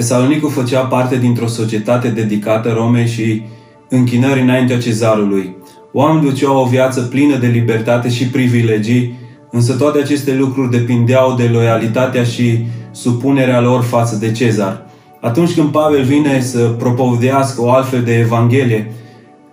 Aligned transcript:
Tesalonicul 0.00 0.50
făcea 0.50 0.80
parte 0.80 1.16
dintr-o 1.16 1.46
societate 1.46 2.08
dedicată 2.08 2.72
Romei 2.72 3.06
și 3.06 3.42
închinării 3.88 4.42
înaintea 4.42 4.78
cezarului. 4.78 5.56
Oamenii 5.92 6.30
duceau 6.30 6.56
o 6.56 6.68
viață 6.68 7.00
plină 7.00 7.36
de 7.36 7.46
libertate 7.46 8.08
și 8.08 8.28
privilegii, 8.28 9.18
însă 9.50 9.76
toate 9.76 9.98
aceste 9.98 10.34
lucruri 10.34 10.70
depindeau 10.70 11.34
de 11.34 11.50
loialitatea 11.52 12.24
și 12.24 12.64
supunerea 12.90 13.60
lor 13.60 13.82
față 13.82 14.16
de 14.16 14.32
cezar. 14.32 14.86
Atunci 15.20 15.54
când 15.54 15.68
Pavel 15.68 16.02
vine 16.02 16.40
să 16.40 16.58
propovădească 16.58 17.62
o 17.62 17.70
altfel 17.70 18.02
de 18.02 18.18
evanghelie, 18.18 18.92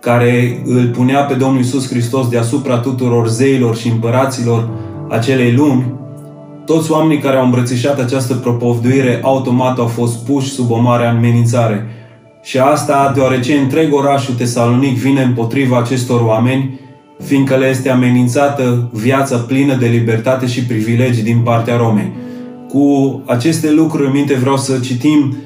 care 0.00 0.62
îl 0.64 0.86
punea 0.86 1.20
pe 1.20 1.34
Domnul 1.34 1.60
Isus 1.60 1.88
Hristos 1.88 2.28
deasupra 2.28 2.78
tuturor 2.78 3.28
zeilor 3.28 3.76
și 3.76 3.88
împăraților 3.88 4.68
acelei 5.08 5.52
lumi, 5.52 5.92
toți 6.68 6.90
oamenii 6.90 7.22
care 7.22 7.36
au 7.36 7.44
îmbrățișat 7.44 8.00
această 8.00 8.34
propovduire 8.34 9.20
automat 9.22 9.78
au 9.78 9.86
fost 9.86 10.24
puși 10.24 10.50
sub 10.50 10.70
o 10.70 10.80
mare 10.80 11.06
amenințare. 11.06 11.86
Și 12.42 12.58
asta 12.58 13.12
deoarece 13.14 13.54
întreg 13.54 13.94
orașul 13.94 14.34
Tesalonic 14.34 14.98
vine 14.98 15.22
împotriva 15.22 15.78
acestor 15.78 16.20
oameni, 16.20 16.80
fiindcă 17.24 17.56
le 17.56 17.68
este 17.68 17.90
amenințată 17.90 18.90
viața 18.92 19.36
plină 19.36 19.74
de 19.74 19.86
libertate 19.86 20.46
și 20.46 20.64
privilegii 20.64 21.22
din 21.22 21.38
partea 21.38 21.76
Romei. 21.76 22.12
Cu 22.68 23.22
aceste 23.26 23.72
lucruri 23.72 24.06
în 24.06 24.12
minte 24.12 24.34
vreau 24.34 24.56
să 24.56 24.78
citim 24.78 25.36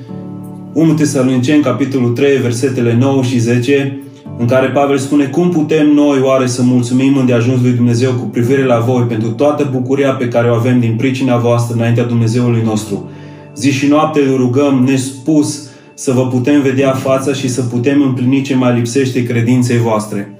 1 0.72 0.92
Tesaloniceni, 0.92 1.62
capitolul 1.62 2.10
3, 2.10 2.36
versetele 2.36 2.96
9 3.00 3.22
și 3.22 3.38
10, 3.38 4.01
în 4.42 4.48
care 4.48 4.66
Pavel 4.66 4.98
spune 4.98 5.24
cum 5.24 5.50
putem 5.50 5.86
noi 5.86 6.20
oare 6.20 6.46
să 6.46 6.62
mulțumim 6.62 7.16
îndeajuns 7.16 7.60
lui 7.60 7.72
Dumnezeu 7.72 8.12
cu 8.12 8.24
privire 8.24 8.64
la 8.64 8.78
voi 8.78 9.02
pentru 9.02 9.28
toată 9.28 9.68
bucuria 9.72 10.12
pe 10.12 10.28
care 10.28 10.50
o 10.50 10.54
avem 10.54 10.80
din 10.80 10.94
pricina 10.96 11.36
voastră 11.36 11.76
înaintea 11.76 12.04
Dumnezeului 12.04 12.62
nostru. 12.64 13.10
Zi 13.56 13.70
și 13.70 13.86
noapte 13.86 14.20
îl 14.20 14.36
rugăm 14.36 14.84
nespus 14.84 15.68
să 15.94 16.12
vă 16.12 16.26
putem 16.26 16.62
vedea 16.62 16.90
fața 16.90 17.32
și 17.32 17.48
să 17.48 17.62
putem 17.62 18.02
împlini 18.02 18.42
ce 18.42 18.54
mai 18.54 18.74
lipsește 18.74 19.22
credinței 19.22 19.78
voastre. 19.78 20.36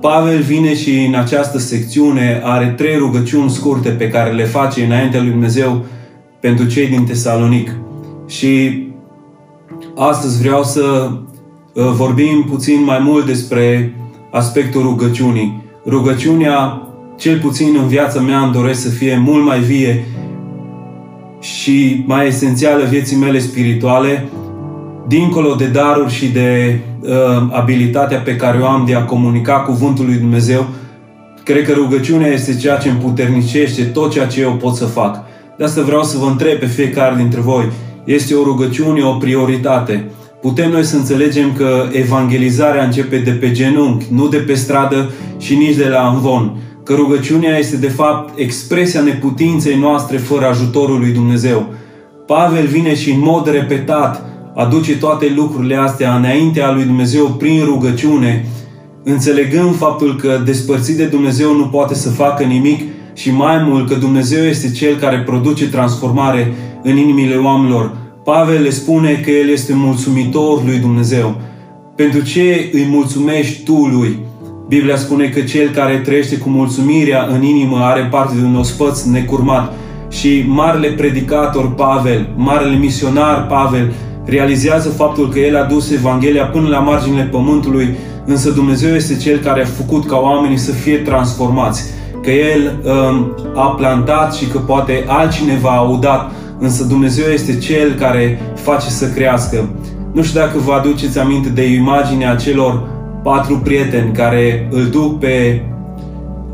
Pavel 0.00 0.40
vine 0.40 0.74
și 0.74 1.04
în 1.08 1.14
această 1.14 1.58
secțiune 1.58 2.40
are 2.44 2.74
trei 2.76 2.96
rugăciuni 2.96 3.50
scurte 3.50 3.88
pe 3.88 4.08
care 4.08 4.32
le 4.32 4.44
face 4.44 4.84
înaintea 4.84 5.20
lui 5.20 5.30
Dumnezeu 5.30 5.84
pentru 6.40 6.66
cei 6.66 6.86
din 6.86 7.04
Tesalonic. 7.04 7.74
Și 8.26 8.82
astăzi 9.96 10.42
vreau 10.42 10.62
să 10.62 11.10
uh, 11.10 11.32
vorbim 11.74 12.46
puțin 12.50 12.82
mai 12.84 12.98
mult 13.02 13.26
despre 13.26 13.94
aspectul 14.30 14.82
rugăciunii. 14.82 15.62
Rugăciunea, 15.86 16.82
cel 17.18 17.38
puțin 17.38 17.76
în 17.80 17.88
viața 17.88 18.20
mea, 18.20 18.38
îmi 18.38 18.52
doresc 18.52 18.80
să 18.80 18.88
fie 18.88 19.22
mult 19.24 19.44
mai 19.44 19.58
vie 19.60 20.04
și 21.40 22.02
mai 22.06 22.26
esențială 22.26 22.84
vieții 22.84 23.16
mele 23.16 23.38
spirituale, 23.38 24.28
dincolo 25.08 25.54
de 25.54 25.66
daruri 25.66 26.12
și 26.12 26.26
de 26.26 26.78
uh, 27.00 27.10
abilitatea 27.50 28.18
pe 28.18 28.36
care 28.36 28.58
o 28.58 28.66
am 28.66 28.84
de 28.86 28.94
a 28.94 29.04
comunica 29.04 29.54
cuvântul 29.54 30.04
lui 30.04 30.16
Dumnezeu, 30.16 30.66
cred 31.44 31.64
că 31.64 31.72
rugăciunea 31.72 32.28
este 32.28 32.56
ceea 32.56 32.76
ce 32.76 32.88
împuternicește 32.88 33.82
tot 33.84 34.10
ceea 34.10 34.26
ce 34.26 34.40
eu 34.40 34.52
pot 34.52 34.74
să 34.74 34.84
fac. 34.84 35.24
De 35.56 35.64
asta 35.64 35.82
vreau 35.82 36.02
să 36.02 36.18
vă 36.18 36.26
întreb 36.26 36.58
pe 36.58 36.66
fiecare 36.66 37.14
dintre 37.16 37.40
voi, 37.40 37.68
este 38.04 38.34
o 38.34 38.44
rugăciune, 38.44 39.02
o 39.02 39.12
prioritate. 39.12 40.10
Putem 40.44 40.70
noi 40.70 40.84
să 40.84 40.96
înțelegem 40.96 41.52
că 41.52 41.88
evangelizarea 41.92 42.84
începe 42.84 43.18
de 43.18 43.30
pe 43.30 43.50
genunchi, 43.50 44.06
nu 44.10 44.28
de 44.28 44.36
pe 44.36 44.54
stradă 44.54 45.10
și 45.38 45.54
nici 45.54 45.76
de 45.76 45.88
la 45.88 46.10
învon. 46.14 46.56
Că 46.82 46.94
rugăciunea 46.94 47.58
este 47.58 47.76
de 47.76 47.88
fapt 47.88 48.38
expresia 48.38 49.00
neputinței 49.00 49.78
noastre 49.78 50.16
fără 50.16 50.46
ajutorul 50.46 50.98
lui 50.98 51.12
Dumnezeu. 51.12 51.66
Pavel 52.26 52.66
vine 52.66 52.94
și 52.94 53.10
în 53.10 53.20
mod 53.20 53.50
repetat 53.50 54.22
aduce 54.54 54.96
toate 54.96 55.32
lucrurile 55.36 55.76
astea 55.76 56.16
înaintea 56.16 56.72
lui 56.72 56.84
Dumnezeu 56.84 57.26
prin 57.26 57.64
rugăciune, 57.64 58.46
înțelegând 59.02 59.76
faptul 59.76 60.16
că 60.16 60.42
despărțit 60.44 60.96
de 60.96 61.04
Dumnezeu 61.04 61.56
nu 61.56 61.64
poate 61.64 61.94
să 61.94 62.10
facă 62.10 62.42
nimic 62.42 62.80
și 63.14 63.30
mai 63.30 63.64
mult 63.68 63.88
că 63.88 63.94
Dumnezeu 63.94 64.44
este 64.44 64.70
Cel 64.70 64.96
care 64.96 65.18
produce 65.18 65.68
transformare 65.68 66.52
în 66.82 66.96
inimile 66.96 67.36
oamenilor. 67.36 68.03
Pavel 68.24 68.62
le 68.62 68.70
spune 68.70 69.20
că 69.24 69.30
el 69.30 69.48
este 69.48 69.72
mulțumitor 69.74 70.64
lui 70.64 70.78
Dumnezeu. 70.78 71.34
Pentru 71.94 72.22
ce 72.22 72.70
îi 72.72 72.86
mulțumești 72.90 73.62
tu 73.62 73.74
lui? 73.74 74.18
Biblia 74.68 74.96
spune 74.96 75.28
că 75.28 75.40
cel 75.40 75.70
care 75.70 75.96
trăiește 75.96 76.36
cu 76.36 76.48
mulțumirea 76.48 77.28
în 77.32 77.42
inimă 77.42 77.78
are 77.82 78.08
parte 78.10 78.34
de 78.40 78.46
un 78.46 78.56
ospăț 78.56 79.02
necurmat. 79.02 79.72
Și 80.10 80.44
marele 80.46 80.88
predicator 80.88 81.74
Pavel, 81.74 82.28
marele 82.36 82.76
misionar 82.76 83.46
Pavel, 83.46 83.92
realizează 84.24 84.88
faptul 84.88 85.28
că 85.28 85.38
el 85.38 85.56
a 85.56 85.64
dus 85.64 85.90
Evanghelia 85.90 86.44
până 86.44 86.68
la 86.68 86.78
marginile 86.78 87.28
pământului, 87.30 87.96
însă 88.24 88.50
Dumnezeu 88.50 88.94
este 88.94 89.16
Cel 89.16 89.38
care 89.38 89.62
a 89.62 89.64
făcut 89.64 90.06
ca 90.06 90.16
oamenii 90.16 90.56
să 90.56 90.72
fie 90.72 90.96
transformați. 90.96 91.82
Că 92.22 92.30
El 92.30 92.80
um, 92.84 93.34
a 93.54 93.66
plantat 93.66 94.34
și 94.34 94.46
că 94.46 94.58
poate 94.58 95.04
altcineva 95.06 95.70
a 95.70 95.80
udat, 95.80 96.32
însă 96.58 96.84
Dumnezeu 96.84 97.32
este 97.32 97.58
Cel 97.58 97.92
care 97.92 98.40
face 98.54 98.88
să 98.88 99.08
crească. 99.08 99.68
Nu 100.12 100.22
știu 100.22 100.40
dacă 100.40 100.58
vă 100.58 100.72
aduceți 100.72 101.18
aminte 101.18 101.48
de 101.48 101.72
imaginea 101.72 102.34
celor 102.34 102.88
patru 103.22 103.58
prieteni 103.58 104.12
care 104.12 104.68
îl 104.70 104.84
duc 104.84 105.18
pe 105.18 105.62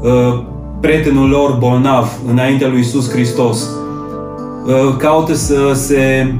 uh, 0.00 0.42
prietenul 0.80 1.28
lor 1.28 1.56
bolnav 1.58 2.18
înaintea 2.30 2.68
lui 2.68 2.80
Isus 2.80 3.10
Hristos. 3.10 3.68
Uh, 4.66 4.96
caută 4.96 5.34
să 5.34 5.72
se 5.74 6.34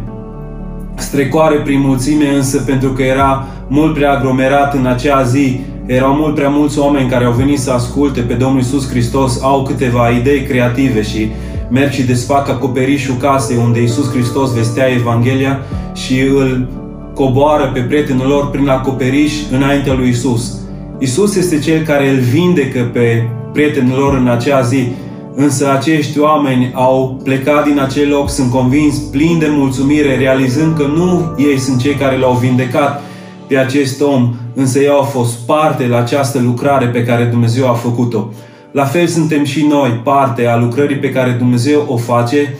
strecoare 0.94 1.56
prin 1.56 1.81
mulțime, 1.81 2.34
însă 2.34 2.59
pentru 2.59 2.88
că 2.88 3.03
era 3.03 3.47
mult 3.69 3.94
prea 3.94 4.12
aglomerat 4.12 4.75
în 4.75 4.87
acea 4.87 5.22
zi, 5.22 5.60
erau 5.87 6.15
mult 6.15 6.34
prea 6.34 6.49
mulți 6.49 6.78
oameni 6.78 7.09
care 7.09 7.25
au 7.25 7.32
venit 7.32 7.59
să 7.59 7.72
asculte 7.72 8.20
pe 8.20 8.34
Domnul 8.34 8.60
Isus 8.60 8.88
Hristos, 8.88 9.43
au 9.43 9.62
câteva 9.62 10.09
idei 10.09 10.43
creative 10.43 11.03
și 11.03 11.31
merg 11.70 11.91
și 11.91 12.03
desfac 12.03 12.48
acoperișul 12.48 13.14
casei 13.14 13.56
unde 13.56 13.82
Isus 13.82 14.10
Hristos 14.10 14.54
vestea 14.54 14.86
Evanghelia 14.86 15.60
și 15.94 16.20
îl 16.20 16.69
coboară 17.14 17.70
pe 17.75 17.81
prietenul 17.81 18.26
lor 18.26 18.50
prin 18.50 18.69
acoperiș 18.69 19.32
înaintea 19.50 19.94
lui 19.94 20.08
Isus. 20.08 20.58
Isus 20.98 21.36
este 21.36 21.58
cel 21.58 21.82
care 21.82 22.08
îl 22.08 22.19
vindecă 22.19 22.91
pe 22.92 23.28
prietenul 23.53 23.98
lor 23.98 24.14
în 24.14 24.28
acea 24.28 24.60
zi 24.60 24.88
Însă 25.34 25.70
acești 25.70 26.19
oameni 26.19 26.70
au 26.75 27.20
plecat 27.25 27.64
din 27.64 27.81
acel 27.81 28.08
loc, 28.08 28.31
sunt 28.31 28.50
convins, 28.50 28.98
plini 28.98 29.38
de 29.38 29.47
mulțumire, 29.50 30.16
realizând 30.16 30.76
că 30.76 30.87
nu 30.87 31.34
ei 31.38 31.58
sunt 31.58 31.81
cei 31.81 31.94
care 31.94 32.19
l-au 32.19 32.34
vindecat 32.34 33.02
pe 33.47 33.56
acest 33.56 34.00
om, 34.00 34.34
însă 34.54 34.78
ei 34.78 34.88
au 34.88 35.02
fost 35.02 35.38
parte 35.47 35.87
la 35.87 35.98
această 35.98 36.38
lucrare 36.38 36.87
pe 36.87 37.04
care 37.04 37.25
Dumnezeu 37.25 37.69
a 37.69 37.72
făcut-o. 37.72 38.28
La 38.72 38.84
fel 38.84 39.06
suntem 39.06 39.44
și 39.44 39.66
noi 39.66 40.00
parte 40.04 40.47
a 40.47 40.56
lucrării 40.56 40.97
pe 40.97 41.10
care 41.10 41.31
Dumnezeu 41.38 41.84
o 41.88 41.97
face, 41.97 42.54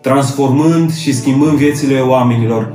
transformând 0.00 0.94
și 0.94 1.14
schimbând 1.14 1.52
viețile 1.52 2.00
oamenilor. 2.00 2.72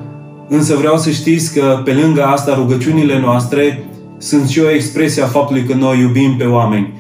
Însă 0.48 0.76
vreau 0.76 0.98
să 0.98 1.10
știți 1.10 1.54
că 1.54 1.82
pe 1.84 1.94
lângă 1.94 2.24
asta 2.24 2.56
rugăciunile 2.56 3.20
noastre 3.20 3.84
sunt 4.18 4.48
și 4.48 4.60
o 4.60 4.70
expresie 4.70 5.24
a 5.24 5.26
faptului 5.26 5.64
că 5.64 5.74
noi 5.74 6.00
iubim 6.00 6.36
pe 6.38 6.44
oameni. 6.44 6.94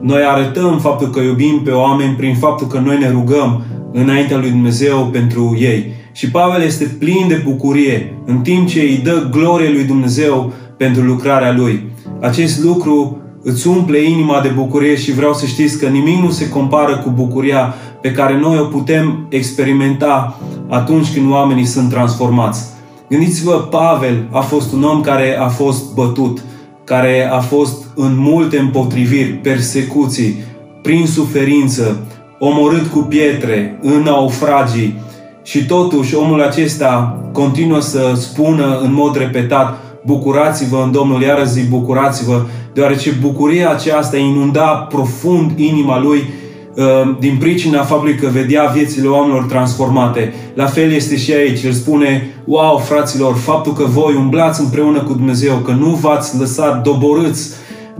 Noi 0.00 0.22
arătăm 0.22 0.78
faptul 0.78 1.10
că 1.10 1.20
iubim 1.20 1.60
pe 1.64 1.70
oameni 1.70 2.14
prin 2.14 2.34
faptul 2.34 2.66
că 2.66 2.78
noi 2.78 2.98
ne 2.98 3.10
rugăm 3.10 3.62
înaintea 3.92 4.36
lui 4.36 4.50
Dumnezeu 4.50 5.08
pentru 5.12 5.56
ei. 5.60 5.92
Și 6.12 6.30
Pavel 6.30 6.62
este 6.62 6.84
plin 6.98 7.28
de 7.28 7.42
bucurie 7.44 8.14
în 8.26 8.40
timp 8.40 8.68
ce 8.68 8.80
îi 8.80 9.00
dă 9.04 9.28
glorie 9.30 9.70
lui 9.70 9.84
Dumnezeu 9.84 10.52
pentru 10.76 11.02
lucrarea 11.02 11.52
lui. 11.52 11.88
Acest 12.20 12.62
lucru 12.62 13.18
îți 13.44 13.68
umple 13.68 14.02
inima 14.02 14.40
de 14.40 14.48
bucurie 14.48 14.96
și 14.96 15.12
vreau 15.12 15.34
să 15.34 15.46
știți 15.46 15.78
că 15.78 15.86
nimic 15.86 16.22
nu 16.22 16.30
se 16.30 16.48
compară 16.48 16.96
cu 16.96 17.10
bucuria 17.10 17.74
pe 18.00 18.12
care 18.12 18.38
noi 18.38 18.58
o 18.58 18.64
putem 18.64 19.26
experimenta 19.28 20.38
atunci 20.68 21.12
când 21.12 21.30
oamenii 21.30 21.64
sunt 21.64 21.90
transformați. 21.90 22.64
Gândiți-vă, 23.08 23.52
Pavel 23.52 24.28
a 24.30 24.40
fost 24.40 24.72
un 24.72 24.82
om 24.82 25.00
care 25.00 25.38
a 25.38 25.48
fost 25.48 25.94
bătut, 25.94 26.44
care 26.84 27.28
a 27.32 27.40
fost 27.40 27.84
în 27.94 28.14
multe 28.16 28.58
împotriviri, 28.58 29.32
persecuții, 29.32 30.34
prin 30.82 31.06
suferință, 31.06 32.06
omorât 32.38 32.86
cu 32.86 32.98
pietre, 32.98 33.78
în 33.82 34.02
naufragii 34.02 35.02
și 35.42 35.66
totuși 35.66 36.14
omul 36.14 36.42
acesta 36.42 37.20
continuă 37.32 37.80
să 37.80 38.12
spună 38.16 38.78
în 38.82 38.92
mod 38.92 39.16
repetat 39.16 39.78
bucurați-vă 40.06 40.82
în 40.84 40.92
Domnul, 40.92 41.22
iară 41.22 41.44
zi 41.44 41.68
bucurați-vă, 41.68 42.46
deoarece 42.74 43.10
bucuria 43.20 43.70
aceasta 43.70 44.16
inunda 44.16 44.66
profund 44.66 45.58
inima 45.58 46.00
lui 46.00 46.22
Ehm, 46.76 47.16
din 47.20 47.36
pricina 47.38 47.82
faptului 47.82 48.14
că 48.14 48.28
vedea 48.32 48.64
viețile 48.74 49.08
oamenilor 49.08 49.44
transformate. 49.44 50.32
La 50.54 50.66
fel 50.66 50.92
este 50.92 51.16
și 51.16 51.32
aici. 51.32 51.62
El 51.62 51.72
spune, 51.72 52.34
wow, 52.44 52.78
fraților, 52.78 53.34
faptul 53.34 53.72
că 53.72 53.84
voi 53.84 54.14
umblați 54.14 54.60
împreună 54.60 55.02
cu 55.02 55.12
Dumnezeu, 55.12 55.54
că 55.54 55.72
nu 55.72 55.86
v-ați 55.86 56.38
lăsat 56.38 56.82
doborâți 56.82 57.50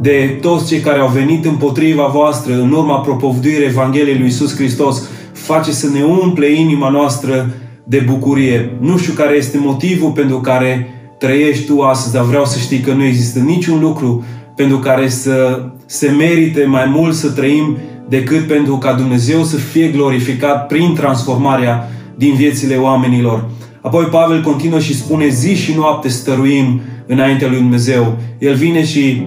de 0.01 0.39
toți 0.41 0.67
cei 0.67 0.81
care 0.81 1.01
au 1.01 1.09
venit 1.09 1.45
împotriva 1.45 2.07
voastră 2.07 2.55
în 2.55 2.73
urma 2.73 2.99
propovduirii 3.01 3.67
Evangheliei 3.67 4.19
lui 4.19 4.27
Isus 4.27 4.55
Hristos, 4.57 5.03
face 5.33 5.73
să 5.73 5.89
ne 5.93 6.03
umple 6.03 6.53
inima 6.53 6.89
noastră 6.89 7.51
de 7.85 8.05
bucurie. 8.09 8.77
Nu 8.81 8.97
știu 8.97 9.13
care 9.13 9.37
este 9.37 9.59
motivul 9.59 10.11
pentru 10.11 10.41
care 10.41 10.89
trăiești 11.19 11.67
tu 11.67 11.81
astăzi, 11.81 12.15
dar 12.15 12.25
vreau 12.25 12.45
să 12.45 12.59
știi 12.59 12.81
că 12.81 12.93
nu 12.93 13.05
există 13.05 13.39
niciun 13.39 13.81
lucru 13.81 14.25
pentru 14.57 14.79
care 14.79 15.09
să 15.09 15.63
se 15.87 16.11
merite 16.11 16.65
mai 16.65 16.87
mult 16.87 17.15
să 17.15 17.31
trăim 17.31 17.77
decât 18.09 18.47
pentru 18.47 18.77
ca 18.77 18.93
Dumnezeu 18.93 19.43
să 19.43 19.57
fie 19.57 19.89
glorificat 19.89 20.67
prin 20.67 20.95
transformarea 20.95 21.89
din 22.17 22.35
viețile 22.35 22.77
oamenilor. 22.77 23.49
Apoi 23.81 24.05
Pavel 24.05 24.43
continuă 24.43 24.79
și 24.79 24.97
spune 24.97 25.29
zi 25.29 25.55
și 25.55 25.75
noapte 25.77 26.09
stăruim 26.09 26.81
înaintea 27.07 27.49
lui 27.49 27.59
Dumnezeu. 27.59 28.17
El 28.39 28.55
vine 28.55 28.85
și 28.85 29.27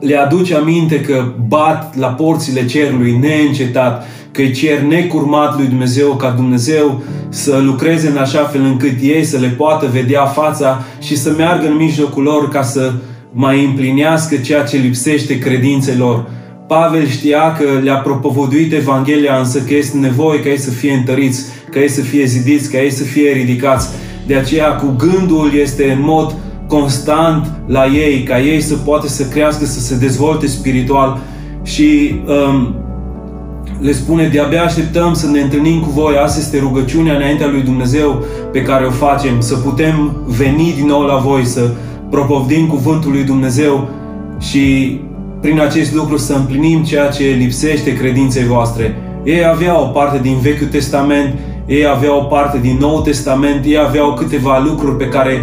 le 0.00 0.16
aduce 0.16 0.54
aminte 0.54 1.00
că 1.00 1.32
bat 1.48 1.96
la 1.96 2.06
porțile 2.06 2.66
cerului 2.66 3.16
neîncetat, 3.16 4.06
că 4.38 4.44
îi 4.44 4.52
cer 4.52 4.80
necurmat 4.80 5.56
lui 5.56 5.66
Dumnezeu 5.66 6.14
ca 6.14 6.30
Dumnezeu 6.30 7.02
să 7.28 7.60
lucreze 7.64 8.08
în 8.08 8.16
așa 8.16 8.44
fel 8.44 8.62
încât 8.62 9.00
ei 9.00 9.24
să 9.24 9.38
le 9.38 9.48
poată 9.48 9.88
vedea 9.92 10.24
fața 10.24 10.84
și 11.00 11.16
să 11.16 11.34
meargă 11.36 11.66
în 11.66 11.76
mijlocul 11.76 12.22
lor 12.22 12.48
ca 12.48 12.62
să 12.62 12.92
mai 13.32 13.64
împlinească 13.64 14.36
ceea 14.36 14.62
ce 14.62 14.76
lipsește 14.76 15.38
credințelor. 15.38 16.30
Pavel 16.68 17.06
știa 17.06 17.52
că 17.52 17.64
le-a 17.82 17.96
propovăduit 17.96 18.72
Evanghelia, 18.72 19.38
însă 19.38 19.58
că 19.58 19.74
este 19.74 19.96
nevoie 19.96 20.40
ca 20.40 20.48
ei 20.48 20.58
să 20.58 20.70
fie 20.70 20.92
întăriți, 20.92 21.44
ca 21.70 21.80
ei 21.80 21.88
să 21.88 22.00
fie 22.00 22.24
zidiți, 22.24 22.70
ca 22.70 22.82
ei 22.82 22.90
să 22.90 23.02
fie 23.02 23.32
ridicați. 23.32 23.88
De 24.26 24.34
aceea, 24.34 24.68
cu 24.68 24.94
gândul 24.98 25.52
este 25.54 25.90
în 25.90 26.00
mod 26.02 26.34
constant 26.68 27.46
la 27.66 27.86
ei, 27.86 28.22
ca 28.22 28.40
ei 28.40 28.60
să 28.60 28.74
poată 28.74 29.08
să 29.08 29.24
crească, 29.24 29.64
să 29.64 29.80
se 29.80 29.96
dezvolte 29.96 30.46
spiritual 30.46 31.20
și 31.62 32.14
um, 32.26 32.74
le 33.80 33.92
spune, 33.92 34.28
de-abia 34.28 34.62
așteptăm 34.62 35.14
să 35.14 35.28
ne 35.28 35.40
întâlnim 35.40 35.80
cu 35.80 35.90
voi, 35.90 36.16
asta 36.22 36.38
este 36.38 36.58
rugăciunea 36.58 37.14
înaintea 37.14 37.46
lui 37.46 37.62
Dumnezeu 37.62 38.22
pe 38.52 38.62
care 38.62 38.84
o 38.84 38.90
facem, 38.90 39.40
să 39.40 39.54
putem 39.56 40.16
veni 40.26 40.74
din 40.76 40.86
nou 40.86 41.02
la 41.02 41.16
voi, 41.16 41.44
să 41.44 41.70
propovdim 42.10 42.66
cuvântul 42.66 43.10
lui 43.10 43.22
Dumnezeu 43.22 43.88
și 44.38 44.96
prin 45.40 45.60
acest 45.60 45.94
lucru 45.94 46.16
să 46.16 46.34
împlinim 46.34 46.82
ceea 46.82 47.08
ce 47.08 47.24
lipsește 47.24 47.94
credinței 47.94 48.44
voastre. 48.44 48.96
Ei 49.24 49.46
aveau 49.46 49.82
o 49.82 49.86
parte 49.86 50.18
din 50.22 50.38
Vechiul 50.42 50.66
Testament, 50.66 51.34
ei 51.66 51.86
aveau 51.86 52.18
o 52.18 52.22
parte 52.22 52.58
din 52.62 52.76
Noul 52.80 53.00
Testament, 53.00 53.64
ei 53.64 53.78
aveau 53.78 54.14
câteva 54.14 54.62
lucruri 54.64 54.96
pe 54.96 55.08
care 55.08 55.40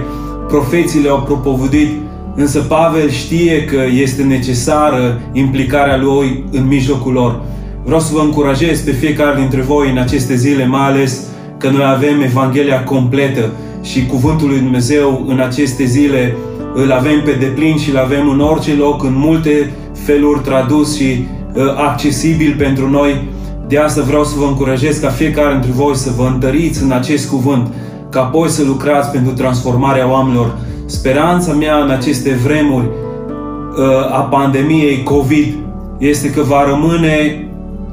profeții 0.47 1.01
le-au 1.01 1.21
propovăduit, 1.21 1.89
însă 2.35 2.59
Pavel 2.59 3.09
știe 3.09 3.65
că 3.65 3.79
este 4.01 4.23
necesară 4.23 5.21
implicarea 5.31 5.97
lui 5.97 6.43
în 6.51 6.67
mijlocul 6.67 7.13
lor. 7.13 7.41
Vreau 7.85 7.99
să 7.99 8.13
vă 8.13 8.19
încurajez 8.19 8.79
pe 8.79 8.91
fiecare 8.91 9.39
dintre 9.39 9.61
voi 9.61 9.89
în 9.89 9.97
aceste 9.97 10.35
zile, 10.35 10.65
mai 10.65 10.85
ales 10.85 11.21
că 11.57 11.69
noi 11.69 11.85
avem 11.85 12.21
Evanghelia 12.21 12.83
completă 12.83 13.51
și 13.81 14.05
Cuvântul 14.05 14.47
lui 14.47 14.59
Dumnezeu 14.59 15.25
în 15.27 15.39
aceste 15.39 15.85
zile 15.85 16.35
îl 16.73 16.91
avem 16.91 17.21
pe 17.23 17.31
deplin 17.31 17.77
și 17.77 17.89
îl 17.89 17.97
avem 17.97 18.29
în 18.29 18.39
orice 18.39 18.73
loc, 18.73 19.03
în 19.03 19.13
multe 19.15 19.71
feluri 19.93 20.39
tradus 20.39 20.95
și 20.97 21.27
uh, 21.53 21.63
accesibil 21.77 22.55
pentru 22.57 22.89
noi. 22.89 23.27
De 23.67 23.77
asta 23.77 24.01
vreau 24.01 24.23
să 24.23 24.35
vă 24.37 24.45
încurajez 24.45 24.97
ca 24.97 25.09
fiecare 25.09 25.51
dintre 25.51 25.71
voi 25.71 25.95
să 25.95 26.11
vă 26.17 26.29
întăriți 26.33 26.83
în 26.83 26.91
acest 26.91 27.29
cuvânt, 27.29 27.67
ca 28.09 28.21
apoi 28.21 28.49
să 28.49 28.63
lucrați 28.63 29.11
pentru 29.11 29.33
transformarea 29.33 30.11
oamenilor. 30.11 30.57
Speranța 30.85 31.53
mea 31.53 31.77
în 31.77 31.89
aceste 31.89 32.39
vremuri 32.43 32.85
uh, 32.85 34.17
a 34.17 34.21
pandemiei 34.21 35.03
COVID 35.03 35.53
este 35.97 36.29
că 36.29 36.41
va 36.41 36.65
rămâne 36.67 37.44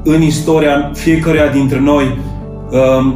în 0.03 0.21
istoria 0.21 0.91
fiecăruia 0.93 1.47
dintre 1.47 1.79
noi 1.79 2.17
uh, 2.71 3.13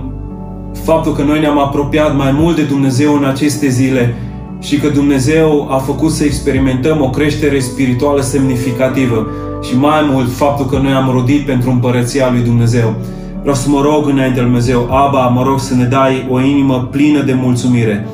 faptul 0.84 1.14
că 1.14 1.24
noi 1.24 1.40
ne-am 1.40 1.60
apropiat 1.60 2.18
mai 2.18 2.32
mult 2.40 2.56
de 2.56 2.62
Dumnezeu 2.62 3.16
în 3.16 3.24
aceste 3.24 3.68
zile 3.68 4.16
și 4.60 4.80
că 4.80 4.88
Dumnezeu 4.88 5.68
a 5.72 5.78
făcut 5.78 6.12
să 6.12 6.24
experimentăm 6.24 7.02
o 7.02 7.10
creștere 7.10 7.60
spirituală 7.60 8.22
semnificativă 8.22 9.28
și 9.62 9.78
mai 9.78 10.10
mult 10.12 10.32
faptul 10.32 10.66
că 10.66 10.78
noi 10.78 10.92
am 10.92 11.10
rodit 11.12 11.46
pentru 11.46 11.70
împărăția 11.70 12.32
lui 12.32 12.42
Dumnezeu. 12.42 12.96
Vreau 13.40 13.56
să 13.56 13.70
mă 13.70 13.82
rog 13.82 14.08
înainte 14.10 14.40
lui 14.40 14.50
Dumnezeu, 14.50 14.88
Aba, 14.92 15.28
mă 15.28 15.44
rog 15.44 15.60
să 15.60 15.76
ne 15.76 15.84
dai 15.84 16.28
o 16.30 16.42
inimă 16.42 16.88
plină 16.92 17.22
de 17.22 17.34
mulțumire. 17.34 18.08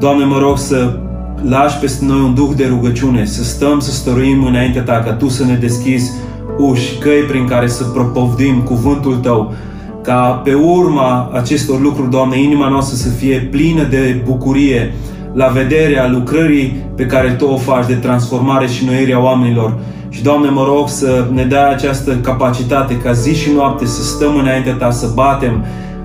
Doamne, 0.00 0.24
mă 0.24 0.38
rog 0.38 0.58
să 0.58 0.98
lași 1.42 1.78
peste 1.78 2.04
noi 2.04 2.20
un 2.20 2.34
duh 2.34 2.50
de 2.56 2.66
rugăciune, 2.66 3.24
să 3.24 3.44
stăm, 3.44 3.80
să 3.80 3.90
stăruim 3.90 4.44
înaintea 4.44 4.82
Ta, 4.82 5.02
ca 5.04 5.12
Tu 5.12 5.28
să 5.28 5.44
ne 5.44 5.54
deschizi 5.54 6.12
uși, 6.58 6.98
căi 6.98 7.20
prin 7.28 7.46
care 7.46 7.66
să 7.66 7.84
propovdim 7.84 8.60
cuvântul 8.60 9.16
Tău, 9.16 9.54
ca 10.02 10.40
pe 10.44 10.54
urma 10.54 11.30
acestor 11.32 11.80
lucruri, 11.80 12.10
Doamne, 12.10 12.40
inima 12.40 12.68
noastră 12.68 12.96
să 12.96 13.08
fie 13.08 13.48
plină 13.50 13.82
de 13.82 14.22
bucurie, 14.24 14.94
la 15.32 15.46
vederea 15.46 16.08
lucrării 16.08 16.76
pe 16.96 17.06
care 17.06 17.30
Tu 17.30 17.46
o 17.46 17.56
faci 17.56 17.86
de 17.86 17.94
transformare 17.94 18.66
și 18.66 18.84
noirea 18.84 19.22
oamenilor. 19.22 19.78
Și, 20.08 20.22
Doamne, 20.22 20.48
mă 20.48 20.64
rog 20.64 20.88
să 20.88 21.26
ne 21.32 21.44
dai 21.44 21.72
această 21.72 22.12
capacitate 22.12 22.96
ca 22.96 23.12
zi 23.12 23.34
și 23.34 23.50
noapte 23.50 23.86
să 23.86 24.02
stăm 24.02 24.36
înaintea 24.36 24.72
Ta, 24.72 24.90
să 24.90 25.10
batem 25.14 25.64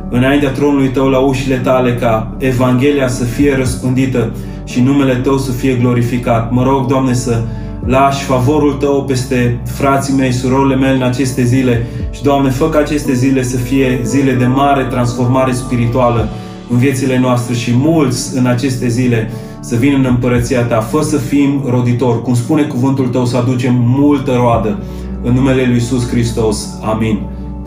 înaintea 0.09 0.49
tronului 0.49 0.87
Tău 0.87 1.07
la 1.07 1.17
ușile 1.17 1.55
Tale, 1.55 1.95
ca 1.95 2.35
Evanghelia 2.37 3.07
să 3.07 3.23
fie 3.23 3.55
răspândită 3.55 4.31
și 4.63 4.81
numele 4.81 5.15
Tău 5.15 5.37
să 5.37 5.51
fie 5.51 5.73
glorificat. 5.73 6.51
Mă 6.51 6.63
rog, 6.63 6.85
Doamne, 6.85 7.13
să 7.13 7.41
lași 7.85 8.23
favorul 8.23 8.73
Tău 8.73 9.03
peste 9.03 9.59
frații 9.63 10.13
mei, 10.13 10.31
surorile 10.31 10.75
mele 10.75 10.95
în 10.95 11.01
aceste 11.01 11.43
zile 11.43 11.87
și, 12.11 12.23
Doamne, 12.23 12.49
fă 12.49 12.69
ca 12.69 12.79
aceste 12.79 13.13
zile 13.13 13.43
să 13.43 13.57
fie 13.57 13.99
zile 14.03 14.33
de 14.33 14.45
mare 14.45 14.83
transformare 14.83 15.51
spirituală 15.51 16.29
în 16.69 16.77
viețile 16.77 17.19
noastre 17.19 17.53
și 17.53 17.73
mulți 17.75 18.37
în 18.37 18.45
aceste 18.45 18.87
zile 18.87 19.31
să 19.59 19.75
vină 19.75 19.95
în 19.95 20.05
împărăția 20.05 20.63
Ta, 20.63 20.79
fă 20.79 21.01
să 21.01 21.17
fim 21.17 21.63
roditori, 21.69 22.21
cum 22.21 22.33
spune 22.33 22.61
cuvântul 22.61 23.07
Tău, 23.07 23.25
să 23.25 23.37
aducem 23.37 23.73
multă 23.77 24.33
roadă. 24.35 24.83
În 25.23 25.33
numele 25.33 25.63
Lui 25.65 25.73
Iisus 25.73 26.09
Hristos. 26.09 26.69
Amin. 26.83 27.19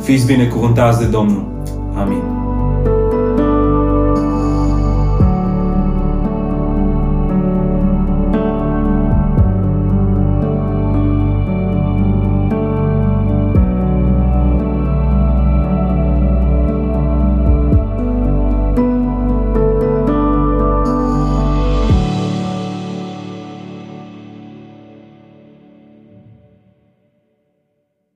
Fiți 0.03 0.27
binecuvântați 0.27 0.99
de 0.99 1.05
Domnul. 1.05 1.45
Amin. 1.95 2.46